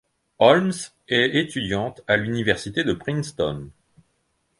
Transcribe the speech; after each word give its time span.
Holmes 0.39 0.71
est 1.09 1.35
étudiante 1.35 2.01
à 2.07 2.17
l'Université 2.17 2.83
de 2.83 2.93
Princeton. 2.93 3.69